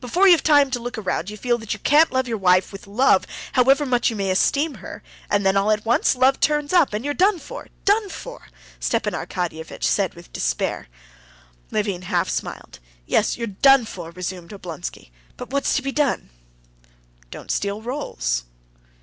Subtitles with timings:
[0.00, 2.86] Before you've time to look round, you feel that you can't love your wife with
[2.86, 5.02] love, however much you may esteem her.
[5.28, 8.48] And then all at once love turns up, and you're done for, done for,"
[8.80, 10.88] Stepan Arkadyevitch said with weary despair.
[11.70, 12.78] Levin half smiled.
[13.04, 15.10] "Yes, you're done for," resumed Oblonsky.
[15.36, 16.30] "But what's to be done?"
[17.30, 18.44] "Don't steal rolls."